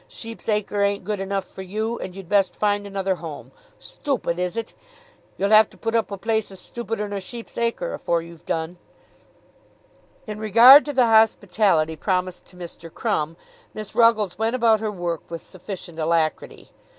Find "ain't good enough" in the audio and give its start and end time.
0.81-1.45